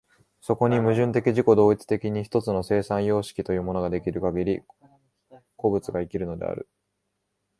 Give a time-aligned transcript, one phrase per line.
[0.39, 4.63] そこに矛盾的自己同一的に一つの生産様式というものが出来るかぎり、
[5.55, 6.67] 個物が生きるのである。